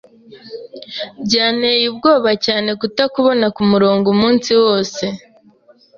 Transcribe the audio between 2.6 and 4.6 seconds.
kutakubona kumurongo umunsi